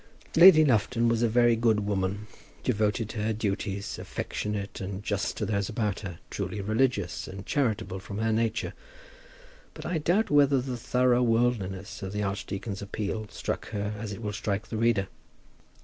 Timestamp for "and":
4.81-5.03, 7.27-7.45